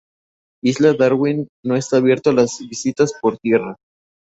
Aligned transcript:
Isla 0.63 0.95
Darwin 0.95 1.47
no 1.63 1.75
está 1.75 1.97
abierta 1.97 2.31
a 2.31 2.33
las 2.33 2.57
visitas 2.67 3.13
por 3.21 3.37
tierra. 3.37 3.75